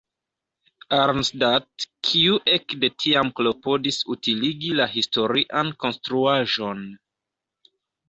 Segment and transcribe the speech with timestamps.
[0.99, 6.87] Arnstadt" kiu ekde tiam klopodis utiligi la historian konstruaĵon.